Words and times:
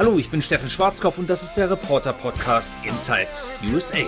Hallo, 0.00 0.18
ich 0.18 0.30
bin 0.30 0.40
Steffen 0.40 0.70
Schwarzkopf 0.70 1.18
und 1.18 1.28
das 1.28 1.42
ist 1.42 1.58
der 1.58 1.70
Reporter 1.70 2.14
Podcast 2.14 2.72
Inside 2.84 3.28
USA. 3.70 3.98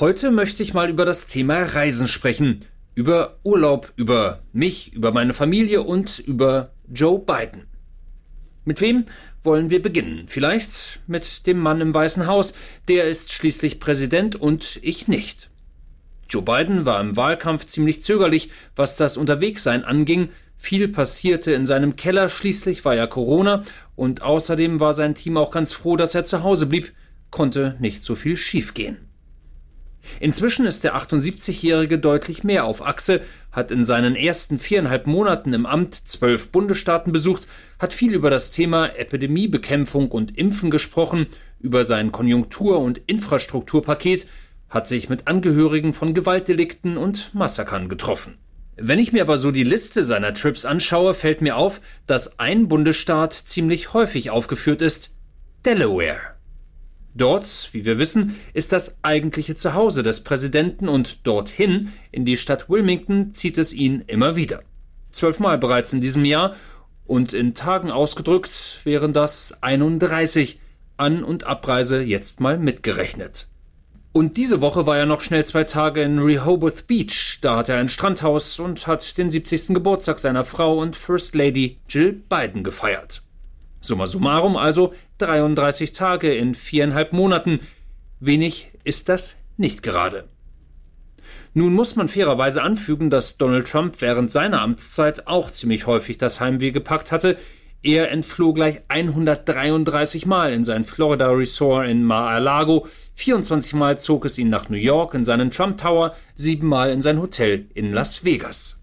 Heute 0.00 0.32
möchte 0.32 0.64
ich 0.64 0.74
mal 0.74 0.90
über 0.90 1.04
das 1.04 1.28
Thema 1.28 1.62
Reisen 1.62 2.08
sprechen. 2.08 2.64
Über 2.96 3.36
Urlaub, 3.44 3.92
über 3.94 4.42
mich, 4.52 4.92
über 4.92 5.12
meine 5.12 5.34
Familie 5.34 5.82
und 5.82 6.18
über 6.18 6.72
Joe 6.92 7.20
Biden. 7.20 7.68
Mit 8.64 8.80
wem 8.80 9.04
wollen 9.44 9.70
wir 9.70 9.80
beginnen? 9.80 10.24
Vielleicht 10.26 10.98
mit 11.06 11.46
dem 11.46 11.60
Mann 11.60 11.80
im 11.80 11.94
Weißen 11.94 12.26
Haus. 12.26 12.54
Der 12.88 13.04
ist 13.04 13.32
schließlich 13.32 13.78
Präsident 13.78 14.34
und 14.34 14.80
ich 14.82 15.06
nicht. 15.06 15.48
Joe 16.28 16.42
Biden 16.42 16.86
war 16.86 17.00
im 17.00 17.16
Wahlkampf 17.16 17.66
ziemlich 17.66 18.02
zögerlich, 18.02 18.50
was 18.74 18.96
das 18.96 19.16
Unterwegssein 19.16 19.84
anging, 19.84 20.30
viel 20.60 20.88
passierte 20.88 21.52
in 21.52 21.64
seinem 21.64 21.96
Keller, 21.96 22.28
schließlich 22.28 22.84
war 22.84 22.94
ja 22.94 23.06
Corona 23.06 23.62
und 23.96 24.20
außerdem 24.20 24.78
war 24.78 24.92
sein 24.92 25.14
Team 25.14 25.38
auch 25.38 25.50
ganz 25.50 25.72
froh, 25.72 25.96
dass 25.96 26.14
er 26.14 26.24
zu 26.24 26.42
Hause 26.42 26.66
blieb, 26.66 26.92
konnte 27.30 27.76
nicht 27.80 28.04
so 28.04 28.14
viel 28.14 28.36
schiefgehen. 28.36 28.98
Inzwischen 30.20 30.66
ist 30.66 30.84
der 30.84 30.96
78-Jährige 30.96 31.98
deutlich 31.98 32.44
mehr 32.44 32.66
auf 32.66 32.86
Achse, 32.86 33.22
hat 33.50 33.70
in 33.70 33.86
seinen 33.86 34.14
ersten 34.14 34.58
viereinhalb 34.58 35.06
Monaten 35.06 35.54
im 35.54 35.64
Amt 35.64 35.94
zwölf 35.94 36.50
Bundesstaaten 36.50 37.10
besucht, 37.10 37.46
hat 37.78 37.94
viel 37.94 38.12
über 38.12 38.28
das 38.28 38.50
Thema 38.50 38.88
Epidemiebekämpfung 38.88 40.10
und 40.10 40.36
Impfen 40.36 40.70
gesprochen, 40.70 41.26
über 41.58 41.84
sein 41.84 42.12
Konjunktur- 42.12 42.80
und 42.80 42.98
Infrastrukturpaket, 43.06 44.26
hat 44.68 44.86
sich 44.86 45.08
mit 45.08 45.26
Angehörigen 45.26 45.94
von 45.94 46.12
Gewaltdelikten 46.12 46.98
und 46.98 47.34
Massakern 47.34 47.88
getroffen. 47.88 48.36
Wenn 48.82 48.98
ich 48.98 49.12
mir 49.12 49.20
aber 49.20 49.36
so 49.36 49.50
die 49.50 49.62
Liste 49.62 50.04
seiner 50.04 50.32
Trips 50.32 50.64
anschaue, 50.64 51.12
fällt 51.12 51.42
mir 51.42 51.56
auf, 51.56 51.82
dass 52.06 52.38
ein 52.38 52.66
Bundesstaat 52.66 53.34
ziemlich 53.34 53.92
häufig 53.92 54.30
aufgeführt 54.30 54.80
ist 54.80 55.10
Delaware. 55.66 56.18
Dort, 57.14 57.68
wie 57.72 57.84
wir 57.84 57.98
wissen, 57.98 58.36
ist 58.54 58.72
das 58.72 59.04
eigentliche 59.04 59.54
Zuhause 59.54 60.02
des 60.02 60.24
Präsidenten 60.24 60.88
und 60.88 61.26
dorthin, 61.26 61.92
in 62.10 62.24
die 62.24 62.38
Stadt 62.38 62.70
Wilmington, 62.70 63.34
zieht 63.34 63.58
es 63.58 63.74
ihn 63.74 64.02
immer 64.06 64.36
wieder. 64.36 64.62
Zwölfmal 65.10 65.58
bereits 65.58 65.92
in 65.92 66.00
diesem 66.00 66.24
Jahr 66.24 66.56
und 67.06 67.34
in 67.34 67.52
Tagen 67.52 67.90
ausgedrückt 67.90 68.80
wären 68.84 69.12
das 69.12 69.62
31 69.62 70.58
An- 70.96 71.22
und 71.22 71.44
Abreise 71.44 72.00
jetzt 72.00 72.40
mal 72.40 72.56
mitgerechnet. 72.56 73.46
Und 74.12 74.36
diese 74.36 74.60
Woche 74.60 74.86
war 74.86 74.98
er 74.98 75.06
noch 75.06 75.20
schnell 75.20 75.46
zwei 75.46 75.62
Tage 75.62 76.02
in 76.02 76.18
Rehoboth 76.18 76.88
Beach. 76.88 77.38
Da 77.42 77.58
hat 77.58 77.68
er 77.68 77.76
ein 77.76 77.88
Strandhaus 77.88 78.58
und 78.58 78.86
hat 78.88 79.16
den 79.18 79.30
70. 79.30 79.68
Geburtstag 79.68 80.18
seiner 80.18 80.44
Frau 80.44 80.78
und 80.78 80.96
First 80.96 81.36
Lady 81.36 81.78
Jill 81.88 82.12
Biden 82.28 82.64
gefeiert. 82.64 83.22
Summa 83.80 84.06
summarum 84.06 84.56
also 84.56 84.92
33 85.18 85.92
Tage 85.92 86.34
in 86.34 86.56
viereinhalb 86.56 87.12
Monaten. 87.12 87.60
Wenig 88.18 88.72
ist 88.82 89.08
das 89.08 89.40
nicht 89.56 89.82
gerade. 89.84 90.24
Nun 91.54 91.72
muss 91.72 91.94
man 91.94 92.08
fairerweise 92.08 92.62
anfügen, 92.62 93.10
dass 93.10 93.36
Donald 93.36 93.68
Trump 93.68 94.00
während 94.00 94.30
seiner 94.30 94.60
Amtszeit 94.60 95.28
auch 95.28 95.50
ziemlich 95.50 95.86
häufig 95.86 96.18
das 96.18 96.40
Heimweh 96.40 96.72
gepackt 96.72 97.12
hatte, 97.12 97.38
er 97.82 98.10
entfloh 98.10 98.52
gleich 98.52 98.82
133 98.88 100.26
Mal 100.26 100.52
in 100.52 100.64
sein 100.64 100.84
Florida 100.84 101.30
Resort 101.30 101.88
in 101.88 102.04
Mar-a-Lago, 102.04 102.86
24 103.14 103.74
Mal 103.74 103.98
zog 103.98 104.24
es 104.24 104.38
ihn 104.38 104.50
nach 104.50 104.68
New 104.68 104.76
York 104.76 105.14
in 105.14 105.24
seinen 105.24 105.50
Trump 105.50 105.78
Tower, 105.78 106.14
7 106.34 106.66
Mal 106.66 106.90
in 106.90 107.00
sein 107.00 107.20
Hotel 107.20 107.66
in 107.74 107.92
Las 107.92 108.24
Vegas. 108.24 108.82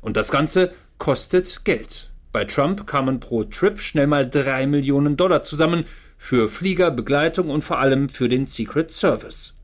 Und 0.00 0.16
das 0.16 0.30
Ganze 0.30 0.72
kostet 0.98 1.64
Geld. 1.64 2.10
Bei 2.32 2.44
Trump 2.44 2.86
kamen 2.86 3.20
pro 3.20 3.44
Trip 3.44 3.80
schnell 3.80 4.06
mal 4.06 4.28
3 4.28 4.66
Millionen 4.66 5.16
Dollar 5.16 5.42
zusammen 5.42 5.84
für 6.16 6.48
Flieger, 6.48 6.90
Begleitung 6.90 7.50
und 7.50 7.62
vor 7.62 7.78
allem 7.78 8.08
für 8.08 8.28
den 8.28 8.46
Secret 8.46 8.90
Service. 8.92 9.58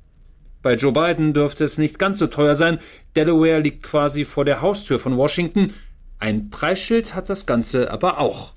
Bei 0.62 0.74
Joe 0.74 0.92
Biden 0.92 1.34
dürfte 1.34 1.64
es 1.64 1.78
nicht 1.78 1.98
ganz 1.98 2.18
so 2.18 2.26
teuer 2.26 2.54
sein. 2.54 2.78
Delaware 3.14 3.60
liegt 3.60 3.82
quasi 3.84 4.24
vor 4.24 4.44
der 4.44 4.60
Haustür 4.60 4.98
von 4.98 5.16
Washington 5.16 5.72
ein 6.18 6.50
Preisschild 6.50 7.14
hat 7.14 7.28
das 7.28 7.46
Ganze 7.46 7.90
aber 7.90 8.18
auch. 8.18 8.52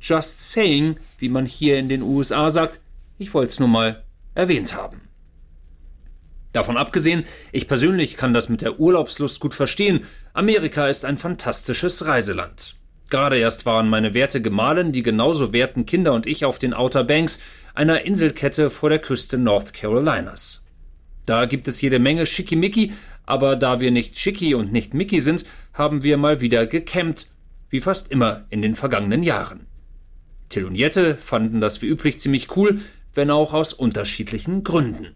Just 0.00 0.52
saying, 0.52 0.96
wie 1.18 1.28
man 1.28 1.46
hier 1.46 1.78
in 1.78 1.88
den 1.88 2.02
USA 2.02 2.50
sagt, 2.50 2.80
ich 3.18 3.34
wollte 3.34 3.52
es 3.52 3.58
nur 3.58 3.68
mal 3.68 4.04
erwähnt 4.34 4.74
haben. 4.74 5.00
Davon 6.52 6.76
abgesehen, 6.76 7.24
ich 7.52 7.68
persönlich 7.68 8.16
kann 8.16 8.32
das 8.32 8.48
mit 8.48 8.62
der 8.62 8.80
Urlaubslust 8.80 9.40
gut 9.40 9.54
verstehen. 9.54 10.04
Amerika 10.32 10.88
ist 10.88 11.04
ein 11.04 11.16
fantastisches 11.16 12.06
Reiseland. 12.06 12.74
Gerade 13.10 13.38
erst 13.38 13.64
waren 13.64 13.88
meine 13.88 14.14
werte 14.14 14.42
Gemahlin, 14.42 14.92
die 14.92 15.02
genauso 15.02 15.52
werten 15.52 15.86
Kinder 15.86 16.12
und 16.12 16.26
ich 16.26 16.44
auf 16.44 16.58
den 16.58 16.74
Outer 16.74 17.04
Banks, 17.04 17.40
einer 17.74 18.02
Inselkette 18.02 18.70
vor 18.70 18.90
der 18.90 18.98
Küste 18.98 19.38
North 19.38 19.72
Carolinas. 19.72 20.64
Da 21.28 21.44
gibt 21.44 21.68
es 21.68 21.82
jede 21.82 21.98
Menge 21.98 22.24
Schickimicki, 22.24 22.94
aber 23.26 23.56
da 23.56 23.80
wir 23.80 23.90
nicht 23.90 24.18
Schicki 24.18 24.54
und 24.54 24.72
nicht 24.72 24.94
Mickey 24.94 25.20
sind, 25.20 25.44
haben 25.74 26.02
wir 26.02 26.16
mal 26.16 26.40
wieder 26.40 26.66
gecampt, 26.66 27.26
wie 27.68 27.80
fast 27.80 28.10
immer 28.10 28.46
in 28.48 28.62
den 28.62 28.74
vergangenen 28.74 29.22
Jahren. 29.22 29.66
Till 30.48 30.64
und 30.64 30.74
Jette 30.74 31.16
fanden 31.16 31.60
das 31.60 31.82
wie 31.82 31.86
üblich 31.86 32.18
ziemlich 32.18 32.56
cool, 32.56 32.80
wenn 33.12 33.30
auch 33.30 33.52
aus 33.52 33.74
unterschiedlichen 33.74 34.64
Gründen. 34.64 35.08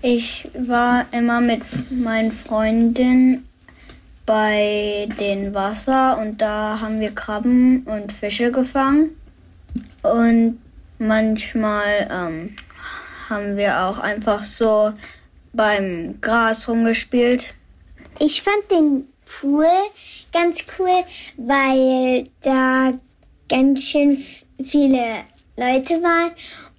Ich 0.00 0.48
war 0.56 1.04
immer 1.12 1.42
mit 1.42 1.60
meinen 1.90 2.32
Freunden 2.32 3.46
bei 4.24 5.10
dem 5.20 5.52
Wasser 5.52 6.18
und 6.18 6.40
da 6.40 6.80
haben 6.80 7.00
wir 7.00 7.14
Krabben 7.14 7.82
und 7.82 8.14
Fische 8.14 8.50
gefangen. 8.50 9.10
Und 10.02 10.58
manchmal 10.98 12.08
ähm, 12.10 12.56
haben 13.28 13.58
wir 13.58 13.82
auch 13.82 13.98
einfach 13.98 14.42
so 14.42 14.94
beim 15.58 16.20
Gras 16.20 16.68
rumgespielt. 16.68 17.52
Ich 18.20 18.42
fand 18.42 18.70
den 18.70 19.08
Pool 19.26 19.66
ganz 20.32 20.64
cool, 20.78 21.02
weil 21.36 22.24
da 22.42 22.92
ganz 23.48 23.82
schön 23.82 24.24
viele 24.64 25.24
Leute 25.56 25.94
waren. 26.00 26.30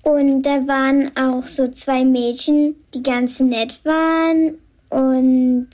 Und 0.03 0.44
da 0.44 0.66
waren 0.66 1.12
auch 1.18 1.45
so 1.45 1.68
zwei 1.68 2.06
Mädchen, 2.06 2.78
die 2.94 3.03
ganz 3.03 3.41
nett 3.41 3.81
waren. 3.84 4.57
Und 4.89 5.69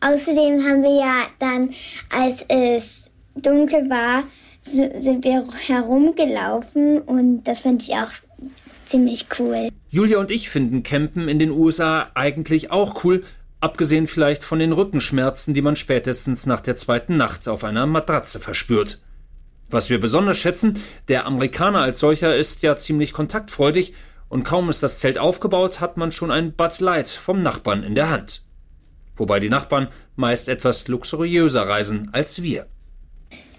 außerdem 0.00 0.64
haben 0.66 0.82
wir 0.82 0.96
ja 0.96 1.26
dann, 1.38 1.68
als 2.10 2.42
es 2.48 3.10
dunkel 3.36 3.90
war, 3.90 4.24
sind 4.62 5.24
wir 5.24 5.46
herumgelaufen. 5.66 7.02
Und 7.02 7.44
das 7.44 7.60
fand 7.60 7.82
ich 7.82 7.94
auch 7.94 8.12
ziemlich 8.92 9.26
cool. 9.38 9.70
Julia 9.88 10.18
und 10.18 10.30
ich 10.30 10.50
finden 10.50 10.82
Campen 10.82 11.28
in 11.28 11.38
den 11.38 11.50
USA 11.50 12.10
eigentlich 12.14 12.70
auch 12.70 13.04
cool, 13.04 13.22
abgesehen 13.58 14.06
vielleicht 14.06 14.44
von 14.44 14.58
den 14.58 14.72
Rückenschmerzen, 14.72 15.54
die 15.54 15.62
man 15.62 15.76
spätestens 15.76 16.44
nach 16.44 16.60
der 16.60 16.76
zweiten 16.76 17.16
Nacht 17.16 17.48
auf 17.48 17.64
einer 17.64 17.86
Matratze 17.86 18.38
verspürt. 18.38 19.00
Was 19.70 19.88
wir 19.88 19.98
besonders 19.98 20.36
schätzen, 20.36 20.78
der 21.08 21.24
Amerikaner 21.24 21.80
als 21.80 22.00
solcher 22.00 22.36
ist 22.36 22.62
ja 22.62 22.76
ziemlich 22.76 23.14
kontaktfreudig 23.14 23.94
und 24.28 24.44
kaum 24.44 24.68
ist 24.68 24.82
das 24.82 24.98
Zelt 24.98 25.16
aufgebaut, 25.16 25.80
hat 25.80 25.96
man 25.96 26.12
schon 26.12 26.30
ein 26.30 26.52
Bud 26.52 26.80
Light 26.80 27.08
vom 27.08 27.42
Nachbarn 27.42 27.84
in 27.84 27.94
der 27.94 28.10
Hand. 28.10 28.42
Wobei 29.16 29.40
die 29.40 29.48
Nachbarn 29.48 29.88
meist 30.16 30.50
etwas 30.50 30.88
luxuriöser 30.88 31.66
reisen 31.66 32.10
als 32.12 32.42
wir. 32.42 32.66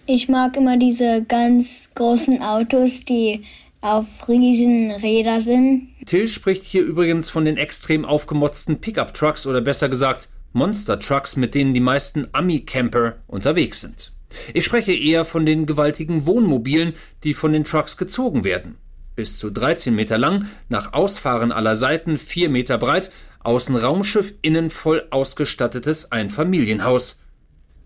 Ich 0.05 0.29
mag 0.29 0.57
immer 0.57 0.77
diese 0.77 1.23
ganz 1.23 1.89
großen 1.95 2.43
Autos, 2.43 3.05
die 3.05 3.45
auf 3.83 4.07
Riesenräder 4.27 5.41
sind. 5.41 5.89
Till 6.05 6.27
spricht 6.27 6.63
hier 6.63 6.83
übrigens 6.83 7.29
von 7.29 7.45
den 7.45 7.57
extrem 7.57 8.05
aufgemotzten 8.05 8.79
Pickup-Trucks 8.79 9.45
oder 9.45 9.61
besser 9.61 9.89
gesagt 9.89 10.29
Monster-Trucks, 10.53 11.35
mit 11.35 11.53
denen 11.53 11.73
die 11.73 11.79
meisten 11.79 12.27
Ami-Camper 12.31 13.17
unterwegs 13.27 13.81
sind. 13.81 14.13
Ich 14.53 14.65
spreche 14.65 14.93
eher 14.93 15.25
von 15.25 15.45
den 15.45 15.65
gewaltigen 15.65 16.25
Wohnmobilen, 16.25 16.93
die 17.23 17.33
von 17.33 17.53
den 17.53 17.65
Trucks 17.65 17.97
gezogen 17.97 18.43
werden. 18.43 18.77
Bis 19.15 19.37
zu 19.37 19.51
13 19.51 19.93
Meter 19.93 20.17
lang, 20.17 20.47
nach 20.69 20.93
Ausfahren 20.93 21.51
aller 21.51 21.75
Seiten 21.75 22.17
4 22.17 22.49
Meter 22.49 22.77
breit, 22.77 23.11
außen 23.43 23.75
Raumschiff, 23.75 24.33
innen 24.41 24.69
voll 24.69 25.05
ausgestattetes 25.11 26.11
Einfamilienhaus. 26.11 27.21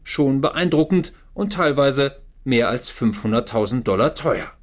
Schon 0.03 0.41
beeindruckend 0.41 1.11
und 1.33 1.53
teilweise 1.53 2.17
mehr 2.43 2.69
als 2.69 2.91
500.000 2.93 3.83
Dollar 3.83 4.15
teuer. 4.15 4.56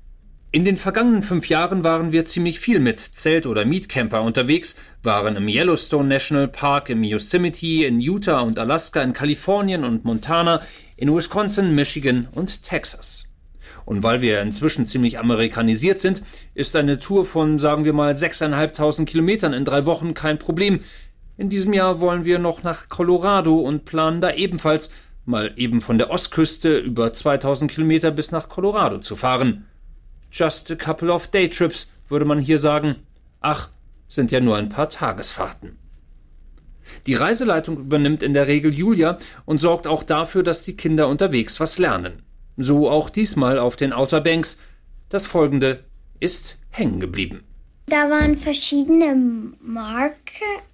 In 0.54 0.64
den 0.64 0.76
vergangenen 0.76 1.24
fünf 1.24 1.48
Jahren 1.48 1.82
waren 1.82 2.12
wir 2.12 2.26
ziemlich 2.26 2.60
viel 2.60 2.78
mit 2.78 3.00
Zelt- 3.00 3.48
oder 3.48 3.64
Mietcamper 3.64 4.22
unterwegs, 4.22 4.76
waren 5.02 5.34
im 5.34 5.48
Yellowstone 5.48 6.08
National 6.08 6.46
Park, 6.46 6.90
im 6.90 7.02
Yosemite, 7.02 7.84
in 7.84 8.00
Utah 8.00 8.42
und 8.42 8.60
Alaska, 8.60 9.02
in 9.02 9.14
Kalifornien 9.14 9.82
und 9.82 10.04
Montana, 10.04 10.60
in 10.96 11.12
Wisconsin, 11.12 11.74
Michigan 11.74 12.28
und 12.30 12.62
Texas. 12.62 13.24
Und 13.84 14.04
weil 14.04 14.22
wir 14.22 14.42
inzwischen 14.42 14.86
ziemlich 14.86 15.18
amerikanisiert 15.18 15.98
sind, 15.98 16.22
ist 16.54 16.76
eine 16.76 17.00
Tour 17.00 17.24
von, 17.24 17.58
sagen 17.58 17.84
wir 17.84 17.92
mal, 17.92 18.12
6.500 18.12 19.06
Kilometern 19.06 19.54
in 19.54 19.64
drei 19.64 19.86
Wochen 19.86 20.14
kein 20.14 20.38
Problem. 20.38 20.82
In 21.36 21.50
diesem 21.50 21.72
Jahr 21.72 22.00
wollen 22.00 22.24
wir 22.24 22.38
noch 22.38 22.62
nach 22.62 22.88
Colorado 22.88 23.58
und 23.58 23.86
planen 23.86 24.20
da 24.20 24.32
ebenfalls 24.32 24.92
mal 25.24 25.52
eben 25.56 25.80
von 25.80 25.98
der 25.98 26.10
Ostküste 26.10 26.78
über 26.78 27.12
2000 27.12 27.72
Kilometer 27.72 28.12
bis 28.12 28.30
nach 28.30 28.48
Colorado 28.48 28.98
zu 28.98 29.16
fahren. 29.16 29.66
Just 30.34 30.68
a 30.72 30.74
couple 30.74 31.12
of 31.12 31.28
Daytrips, 31.28 31.92
würde 32.08 32.24
man 32.24 32.40
hier 32.40 32.58
sagen. 32.58 32.96
Ach, 33.40 33.70
sind 34.08 34.32
ja 34.32 34.40
nur 34.40 34.56
ein 34.56 34.68
paar 34.68 34.88
Tagesfahrten. 34.88 35.78
Die 37.06 37.14
Reiseleitung 37.14 37.78
übernimmt 37.78 38.24
in 38.24 38.34
der 38.34 38.48
Regel 38.48 38.74
Julia 38.74 39.18
und 39.44 39.58
sorgt 39.60 39.86
auch 39.86 40.02
dafür, 40.02 40.42
dass 40.42 40.64
die 40.64 40.76
Kinder 40.76 41.06
unterwegs 41.06 41.60
was 41.60 41.78
lernen. 41.78 42.24
So 42.56 42.90
auch 42.90 43.10
diesmal 43.10 43.60
auf 43.60 43.76
den 43.76 43.92
Outer 43.92 44.20
Banks. 44.20 44.58
Das 45.08 45.28
folgende 45.28 45.84
ist 46.18 46.58
hängen 46.70 46.98
geblieben. 46.98 47.44
Da 47.86 48.10
waren 48.10 48.36
verschiedene 48.36 49.14
Marker, 49.60 50.16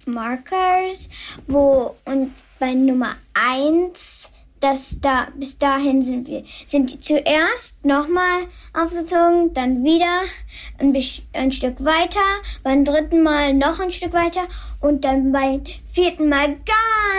Markers, 0.07 1.07
wo 1.45 1.95
und 2.05 2.31
bei 2.57 2.73
Nummer 2.73 3.15
1 3.35 4.30
das 4.61 4.97
da 5.01 5.27
bis 5.35 5.57
dahin 5.57 6.01
sind 6.01 6.27
wir 6.27 6.43
sind 6.65 6.91
die 6.91 6.99
zuerst 6.99 7.83
nochmal 7.83 8.47
aufgezogen, 8.73 9.53
dann 9.53 9.83
wieder 9.83 10.21
ein, 10.77 10.95
ein, 11.33 11.51
Stück 11.51 11.83
weiter, 11.83 12.19
beim 12.63 12.85
dritten 12.85 13.23
Mal 13.23 13.53
noch 13.53 13.79
ein 13.79 13.91
Stück 13.91 14.13
weiter 14.13 14.47
und 14.79 15.03
dann 15.03 15.31
beim 15.31 15.61
vierten 15.91 16.29
Mal 16.29 16.55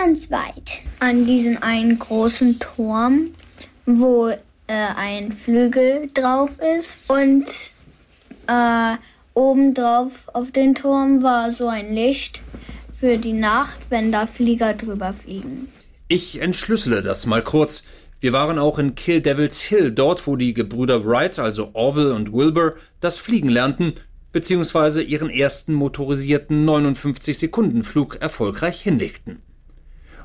ganz 0.01 0.31
weit 0.31 0.81
an 0.99 1.25
diesen 1.25 1.61
einen 1.61 1.99
großen 1.99 2.59
Turm, 2.59 3.31
wo 3.85 4.29
äh, 4.29 4.37
ein 4.67 5.31
Flügel 5.31 6.07
drauf 6.13 6.57
ist 6.77 7.09
und 7.09 7.45
äh, 8.47 8.97
obendrauf 9.33 10.29
auf 10.33 10.51
den 10.51 10.75
Turm 10.75 11.23
war 11.23 11.51
so 11.51 11.67
ein 11.67 11.93
Licht 11.93 12.41
für 12.89 13.17
die 13.17 13.33
Nacht, 13.33 13.77
wenn 13.89 14.11
da 14.11 14.25
Flieger 14.25 14.73
drüber 14.73 15.13
fliegen. 15.13 15.67
Ich 16.07 16.41
entschlüssele 16.41 17.01
das 17.01 17.25
mal 17.25 17.41
kurz. 17.41 17.83
Wir 18.19 18.33
waren 18.33 18.59
auch 18.59 18.79
in 18.79 18.95
Kill 18.95 19.21
Devil's 19.21 19.61
Hill, 19.61 19.91
dort 19.91 20.27
wo 20.27 20.35
die 20.35 20.53
Gebrüder 20.53 21.05
Wright, 21.05 21.39
also 21.39 21.71
Orville 21.73 22.13
und 22.13 22.31
Wilbur, 22.31 22.75
das 22.99 23.17
Fliegen 23.17 23.49
lernten, 23.49 23.93
beziehungsweise 24.31 25.01
ihren 25.01 25.29
ersten 25.29 25.73
motorisierten 25.73 26.65
59-Sekunden-Flug 26.67 28.17
erfolgreich 28.21 28.81
hinlegten. 28.81 29.41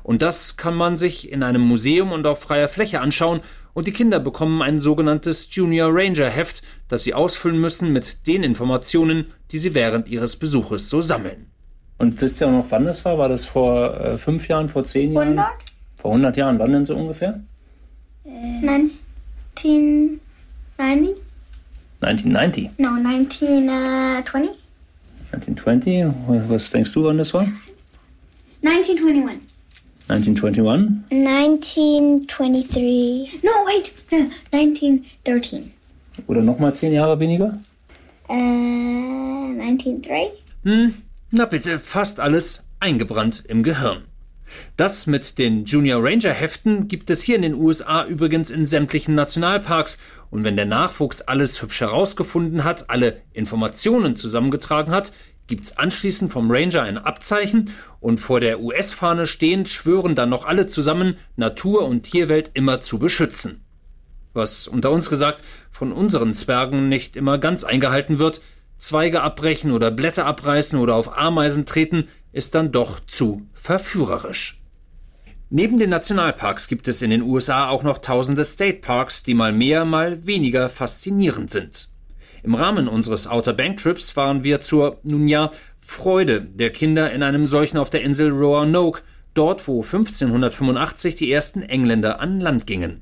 Und 0.03 0.21
das 0.21 0.57
kann 0.57 0.75
man 0.75 0.97
sich 0.97 1.31
in 1.31 1.43
einem 1.43 1.61
Museum 1.61 2.11
und 2.11 2.25
auf 2.25 2.39
freier 2.39 2.67
Fläche 2.67 3.01
anschauen, 3.01 3.41
und 3.73 3.87
die 3.87 3.93
Kinder 3.93 4.19
bekommen 4.19 4.61
ein 4.61 4.79
sogenanntes 4.79 5.47
Junior 5.55 5.89
Ranger 5.93 6.29
Heft, 6.29 6.63
das 6.87 7.03
sie 7.03 7.13
ausfüllen 7.13 7.61
müssen 7.61 7.93
mit 7.93 8.27
den 8.27 8.43
Informationen, 8.43 9.27
die 9.51 9.57
sie 9.57 9.73
während 9.75 10.09
ihres 10.09 10.35
Besuches 10.35 10.89
so 10.89 11.01
sammeln. 11.01 11.51
Und 11.97 12.19
wisst 12.19 12.41
ihr 12.41 12.47
auch 12.47 12.51
noch, 12.51 12.65
wann 12.69 12.85
das 12.85 13.05
war? 13.05 13.17
War 13.17 13.29
das 13.29 13.45
vor 13.45 13.99
äh, 13.99 14.17
fünf 14.17 14.47
Jahren, 14.47 14.69
vor 14.69 14.83
zehn 14.83 15.13
Jahren? 15.13 15.37
100? 15.39 15.68
Vor 15.99 16.11
100 16.11 16.37
Jahren, 16.37 16.57
wann 16.59 16.71
denn 16.71 16.85
so 16.85 16.95
ungefähr? 16.95 17.41
Äh, 18.23 18.65
1990? 18.65 20.21
1990? 21.99 22.69
No, 22.77 22.91
1920. 22.95 24.51
1920? 25.33 26.05
Was 26.49 26.71
denkst 26.71 26.93
du, 26.93 27.03
wann 27.03 27.17
das 27.17 27.33
war? 27.33 27.45
1921. 28.63 29.41
1921? 30.07 31.11
1923. 31.11 33.43
No, 33.43 33.51
wait, 33.67 33.93
no, 34.09 34.19
1913. 34.57 35.69
Oder 36.27 36.41
nochmal 36.41 36.73
zehn 36.73 36.93
Jahre 36.93 37.19
weniger? 37.19 37.59
Äh, 38.29 38.33
1903? 38.33 40.31
Hm, 40.63 40.93
na 41.31 41.43
bitte, 41.45 41.77
fast 41.77 42.21
alles 42.21 42.65
eingebrannt 42.79 43.43
im 43.49 43.63
Gehirn. 43.63 44.03
Das 44.77 45.07
mit 45.07 45.37
den 45.37 45.65
Junior 45.65 46.03
Ranger 46.03 46.33
Heften 46.33 46.87
gibt 46.87 47.09
es 47.09 47.21
hier 47.21 47.35
in 47.35 47.41
den 47.41 47.55
USA 47.55 48.05
übrigens 48.05 48.49
in 48.49 48.65
sämtlichen 48.65 49.15
Nationalparks. 49.15 49.99
Und 50.29 50.43
wenn 50.43 50.55
der 50.55 50.65
Nachwuchs 50.65 51.21
alles 51.21 51.61
hübsch 51.61 51.81
herausgefunden 51.81 52.63
hat, 52.63 52.89
alle 52.89 53.21
Informationen 53.33 54.15
zusammengetragen 54.15 54.91
hat, 54.91 55.11
gibt's 55.47 55.77
anschließend 55.77 56.31
vom 56.31 56.49
Ranger 56.51 56.83
ein 56.83 56.97
Abzeichen 56.97 57.71
und 57.99 58.19
vor 58.19 58.39
der 58.39 58.61
US-Fahne 58.61 59.25
stehend 59.25 59.67
schwören 59.67 60.15
dann 60.15 60.29
noch 60.29 60.45
alle 60.45 60.67
zusammen, 60.67 61.17
Natur 61.35 61.85
und 61.85 62.03
Tierwelt 62.03 62.51
immer 62.53 62.79
zu 62.81 62.99
beschützen. 62.99 63.65
Was 64.33 64.67
unter 64.67 64.91
uns 64.91 65.09
gesagt 65.09 65.43
von 65.71 65.91
unseren 65.91 66.33
Zwergen 66.33 66.87
nicht 66.87 67.15
immer 67.15 67.39
ganz 67.39 67.63
eingehalten 67.63 68.19
wird, 68.19 68.41
Zweige 68.77 69.21
abbrechen 69.21 69.73
oder 69.73 69.91
Blätter 69.91 70.25
abreißen 70.25 70.79
oder 70.79 70.95
auf 70.95 71.17
Ameisen 71.17 71.65
treten, 71.65 72.07
ist 72.31 72.55
dann 72.55 72.71
doch 72.71 72.99
zu 73.01 73.47
verführerisch. 73.53 74.61
Neben 75.51 75.77
den 75.77 75.89
Nationalparks 75.89 76.67
gibt 76.67 76.87
es 76.87 77.01
in 77.01 77.09
den 77.09 77.23
USA 77.23 77.69
auch 77.69 77.81
noch 77.81 77.97
tausende 77.97 78.43
State 78.43 78.79
Parks, 78.79 79.23
die 79.23 79.33
mal 79.33 79.51
mehr, 79.51 79.83
mal 79.83 80.25
weniger 80.27 80.69
faszinierend 80.69 81.49
sind. 81.49 81.89
Im 82.43 82.53
Rahmen 82.53 82.87
unseres 82.87 83.27
Outer 83.27 83.53
Bank 83.53 83.77
Trips 83.77 84.15
waren 84.15 84.43
wir 84.43 84.61
zur, 84.61 84.99
nun 85.03 85.27
ja, 85.27 85.49
Freude 85.79 86.41
der 86.41 86.69
Kinder 86.69 87.11
in 87.11 87.23
einem 87.23 87.47
solchen 87.47 87.77
auf 87.77 87.89
der 87.89 88.03
Insel 88.03 88.29
Roanoke, 88.29 89.01
dort 89.33 89.67
wo 89.67 89.81
1585 89.81 91.15
die 91.15 91.31
ersten 91.31 91.63
Engländer 91.63 92.19
an 92.19 92.39
Land 92.39 92.67
gingen. 92.67 93.01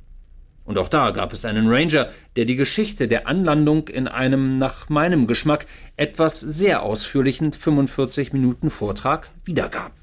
Und 0.68 0.78
auch 0.78 0.90
da 0.90 1.12
gab 1.12 1.32
es 1.32 1.46
einen 1.46 1.70
Ranger, 1.70 2.10
der 2.36 2.44
die 2.44 2.58
Geschichte 2.58 3.08
der 3.08 3.26
Anlandung 3.26 3.88
in 3.88 4.08
einem 4.08 4.58
nach 4.58 4.90
meinem 4.90 5.26
Geschmack 5.26 5.66
etwas 5.96 6.42
sehr 6.42 6.84
ausführlichen 6.84 7.54
45 7.54 8.34
Minuten 8.34 8.70
Vortrag 8.70 9.30
wiedergab. 9.46 9.94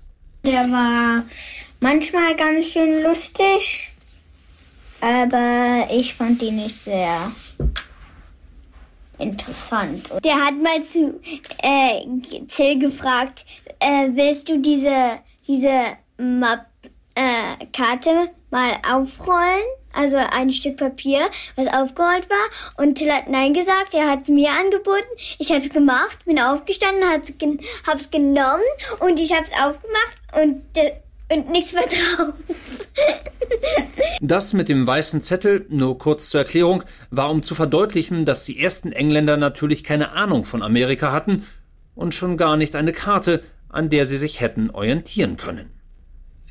Der 0.43 0.63
war 0.71 1.23
manchmal 1.81 2.35
ganz 2.35 2.65
schön 2.65 3.03
lustig, 3.03 3.91
aber 5.03 5.87
ich 5.93 6.15
fand 6.15 6.41
ihn 6.41 6.57
nicht 6.57 6.81
sehr 6.81 7.31
interessant. 9.19 10.09
Der 10.25 10.35
hat 10.35 10.55
mal 10.63 10.83
zu 10.83 11.21
äh, 11.63 12.07
Till 12.49 12.79
gefragt, 12.79 13.45
äh, 13.81 14.09
willst 14.15 14.49
du 14.49 14.63
diese, 14.63 15.19
diese 15.47 15.99
Map, 16.17 16.65
äh, 17.15 17.67
Karte 17.71 18.31
mal 18.51 18.79
aufrollen? 18.91 19.63
Also 19.95 20.17
ein 20.17 20.53
Stück 20.53 20.77
Papier, 20.77 21.21
was 21.57 21.67
aufgerollt 21.67 22.29
war. 22.29 22.85
Und 22.85 22.97
Till 22.97 23.11
hat 23.13 23.29
Nein 23.29 23.55
gesagt. 23.55 23.95
Er 23.95 24.11
hat 24.11 24.23
es 24.23 24.29
mir 24.29 24.51
angeboten. 24.51 25.07
Ich 25.39 25.51
habe 25.51 25.65
es 25.65 25.71
gemacht, 25.71 26.25
bin 26.25 26.41
aufgestanden, 26.41 27.05
habe 27.09 27.23
es 28.01 28.11
genommen 28.11 28.63
und 29.01 29.21
ich 29.21 29.33
habe 29.33 29.45
es 29.45 29.53
aufgemacht 29.53 30.17
und, 30.41 30.63
und 31.31 31.51
nichts 31.51 31.73
mehr. 31.73 31.85
Das 34.21 34.53
mit 34.53 34.69
dem 34.69 34.87
weißen 34.87 35.23
Zettel, 35.23 35.67
nur 35.69 35.99
kurz 35.99 36.31
zur 36.31 36.41
Erklärung, 36.41 36.85
war 37.11 37.31
um 37.31 37.43
zu 37.43 37.55
verdeutlichen, 37.55 38.25
dass 38.25 38.45
die 38.45 38.61
ersten 38.61 38.93
Engländer 38.93 39.37
natürlich 39.37 39.85
keine 39.85 40.13
Ahnung 40.13 40.45
von 40.45 40.63
Amerika 40.63 41.13
hatten 41.13 41.47
und 41.95 42.15
schon 42.15 42.37
gar 42.37 42.57
nicht 42.57 42.77
eine 42.77 42.93
Karte, 42.93 43.43
an 43.69 43.91
der 43.91 44.07
sie 44.07 44.19
sich 44.19 44.41
hätten 44.41 44.71
orientieren 44.71 45.37
können. 45.37 45.74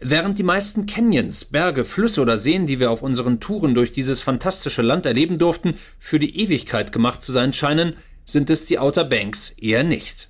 Während 0.06 0.38
die 0.38 0.44
meisten 0.44 0.86
Canyons, 0.86 1.46
Berge, 1.46 1.86
Flüsse 1.86 2.22
oder 2.22 2.38
Seen, 2.38 2.66
die 2.66 2.82
wir 2.82 2.92
auf 2.92 3.02
unseren 3.02 3.40
Touren 3.40 3.74
durch 3.74 3.94
dieses 3.94 4.22
fantastische 4.22 4.82
Land 4.82 5.06
erleben 5.06 5.38
durften, 5.38 5.76
für 5.98 6.20
die 6.20 6.42
Ewigkeit 6.42 6.92
gemacht 6.92 7.24
zu 7.24 7.32
sein 7.32 7.54
scheinen, 7.54 7.94
sind 8.26 8.50
es 8.50 8.66
die 8.66 8.80
Outer 8.80 9.06
Banks 9.06 9.52
eher 9.52 9.86
nicht. 9.86 10.28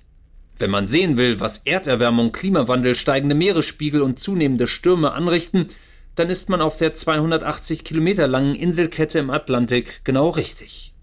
Wenn 0.58 0.70
man 0.70 0.86
sehen 0.86 1.16
will, 1.16 1.40
was 1.40 1.58
Erderwärmung, 1.58 2.30
Klimawandel, 2.30 2.94
steigende 2.94 3.34
Meeresspiegel 3.34 4.00
und 4.00 4.20
zunehmende 4.20 4.68
Stürme 4.68 5.12
anrichten, 5.12 5.66
dann 6.14 6.30
ist 6.30 6.48
man 6.48 6.60
auf 6.60 6.78
der 6.78 6.94
280 6.94 7.82
Kilometer 7.82 8.28
langen 8.28 8.54
Inselkette 8.54 9.18
im 9.18 9.30
Atlantik 9.30 10.02
genau 10.04 10.30
richtig. 10.30 10.94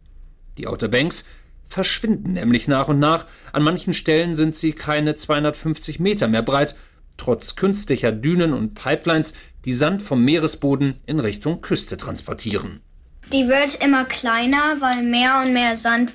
Die 0.58 0.68
Outer 0.68 0.88
Banks 0.88 1.26
verschwinden 1.68 2.34
nämlich 2.34 2.70
nach 2.70 2.88
und 2.88 3.00
nach, 3.00 3.26
an 3.52 3.64
manchen 3.64 3.94
Stellen 3.94 4.34
sind 4.34 4.56
sie 4.56 4.72
keine 4.72 5.16
250 5.16 6.00
Meter 6.00 6.30
mehr 6.30 6.42
breit 6.42 6.76
trotz 7.22 7.56
künstlicher 7.56 8.12
Dünen 8.12 8.54
und 8.54 8.74
Pipelines, 8.74 9.34
die 9.66 9.74
Sand 9.74 10.02
vom 10.02 10.26
Meeresboden 10.26 10.96
in 11.06 11.20
Richtung 11.20 11.62
Küste 11.62 11.96
transportieren. 11.96 12.82
Die 13.32 13.48
wird 13.48 13.76
immer 13.84 14.06
kleiner, 14.06 14.78
weil 14.80 15.04
mehr 15.04 15.44
und 15.46 15.54
mehr 15.54 15.78
Sand 15.78 16.14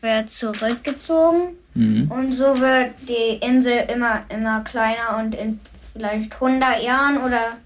wird 0.00 0.30
zurückgezogen. 0.30 1.56
Mhm. 1.74 2.10
Und 2.10 2.32
so 2.32 2.58
wird 2.58 2.94
die 3.06 3.44
Insel 3.46 3.84
immer, 3.94 4.24
immer 4.30 4.62
kleiner 4.62 5.18
und 5.18 5.34
in 5.34 5.60
vielleicht 5.92 6.32
100 6.32 6.82
Jahren 6.82 7.18
oder 7.18 7.58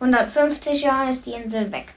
150 0.00 0.82
Jahren 0.82 1.10
ist 1.10 1.26
die 1.26 1.32
Insel 1.32 1.70
weg. 1.70 1.94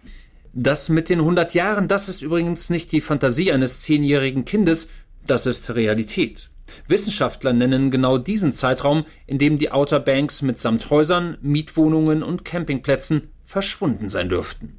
Das 0.53 0.89
mit 0.89 1.09
den 1.09 1.19
100 1.19 1.53
Jahren, 1.53 1.87
das 1.87 2.09
ist 2.09 2.21
übrigens 2.21 2.69
nicht 2.69 2.91
die 2.91 3.01
Fantasie 3.01 3.53
eines 3.53 3.79
zehnjährigen 3.79 4.43
Kindes, 4.43 4.89
das 5.25 5.45
ist 5.45 5.73
Realität. 5.73 6.49
Wissenschaftler 6.87 7.53
nennen 7.53 7.91
genau 7.91 8.17
diesen 8.17 8.53
Zeitraum, 8.53 9.05
in 9.25 9.37
dem 9.37 9.57
die 9.57 9.71
Outer 9.71 9.99
Banks 9.99 10.41
mitsamt 10.41 10.89
Häusern, 10.89 11.37
Mietwohnungen 11.41 12.23
und 12.23 12.45
Campingplätzen 12.45 13.29
verschwunden 13.45 14.09
sein 14.09 14.29
dürften. 14.29 14.77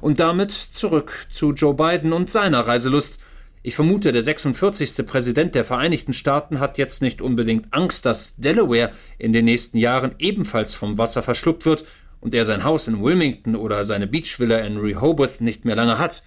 Und 0.00 0.20
damit 0.20 0.52
zurück 0.52 1.26
zu 1.30 1.52
Joe 1.52 1.74
Biden 1.74 2.12
und 2.12 2.30
seiner 2.30 2.60
Reiselust. 2.60 3.18
Ich 3.62 3.74
vermute, 3.74 4.12
der 4.12 4.22
46. 4.22 5.06
Präsident 5.06 5.54
der 5.54 5.64
Vereinigten 5.64 6.12
Staaten 6.12 6.60
hat 6.60 6.78
jetzt 6.78 7.02
nicht 7.02 7.20
unbedingt 7.20 7.74
Angst, 7.74 8.06
dass 8.06 8.36
Delaware 8.36 8.92
in 9.18 9.32
den 9.32 9.44
nächsten 9.44 9.76
Jahren 9.76 10.14
ebenfalls 10.18 10.74
vom 10.74 10.96
Wasser 10.96 11.22
verschluckt 11.22 11.66
wird 11.66 11.84
und 12.20 12.34
er 12.34 12.44
sein 12.44 12.64
Haus 12.64 12.88
in 12.88 13.02
Wilmington 13.02 13.56
oder 13.56 13.84
seine 13.84 14.06
Beachvilla 14.06 14.58
in 14.58 14.78
Rehoboth 14.78 15.40
nicht 15.40 15.64
mehr 15.64 15.76
lange 15.76 15.98
hat. 15.98 16.22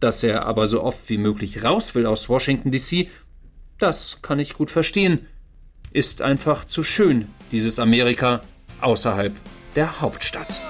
Dass 0.00 0.22
er 0.22 0.46
aber 0.46 0.66
so 0.66 0.82
oft 0.82 1.08
wie 1.08 1.18
möglich 1.18 1.64
raus 1.64 1.94
will 1.94 2.06
aus 2.06 2.28
Washington 2.28 2.72
DC, 2.72 3.08
das 3.82 4.18
kann 4.22 4.38
ich 4.38 4.54
gut 4.54 4.70
verstehen. 4.70 5.26
Ist 5.92 6.22
einfach 6.22 6.64
zu 6.64 6.82
schön, 6.82 7.28
dieses 7.50 7.78
Amerika 7.78 8.40
außerhalb 8.80 9.34
der 9.74 10.00
Hauptstadt. 10.00 10.60